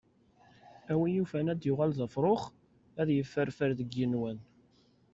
A 0.91 0.93
wi 0.99 1.07
yufan 1.15 1.51
ad 1.51 1.61
yuɣal 1.67 1.91
d 1.97 1.99
afrux, 2.05 2.43
ad 3.01 3.09
yefferfer 3.11 3.71
deg 3.79 3.89
yigenwan. 3.93 4.37